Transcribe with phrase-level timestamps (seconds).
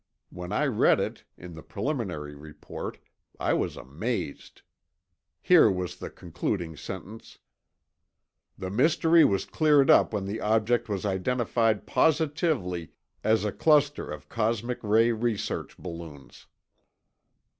[0.31, 2.97] When I read it, in the preliminary report,
[3.39, 4.63] I was amazed.
[5.43, 7.37] Here was the concluding sentence:
[8.57, 12.93] "The mystery was cleared up when the object was identified positively
[13.23, 16.47] as a cluster of cosmic ray research balloons."